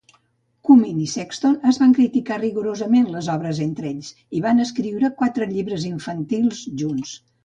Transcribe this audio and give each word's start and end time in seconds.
Kumin 0.67 1.01
i 1.01 1.07
Sexton 1.09 1.57
es 1.71 1.77
van 1.81 1.91
criticar 1.97 2.37
rigorosament 2.39 3.11
les 3.15 3.29
obres 3.33 3.59
entre 3.65 3.89
ells 3.91 4.09
i 4.39 4.41
van 4.47 4.63
escriure 4.65 5.13
quatre 5.21 5.49
llibres 5.53 5.87
infantils 5.91 6.63
junts. 6.83 7.13